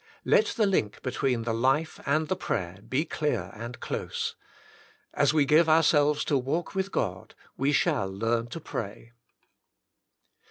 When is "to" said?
6.25-6.39, 8.47-8.59